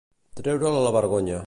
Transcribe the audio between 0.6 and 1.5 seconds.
a la vergonya.